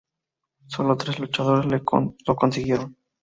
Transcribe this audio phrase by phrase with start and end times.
[0.65, 2.97] Sólo tres luchadores lo consiguieron.